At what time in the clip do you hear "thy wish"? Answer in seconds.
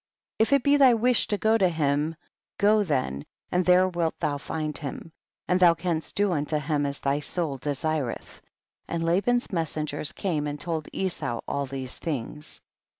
0.77-1.27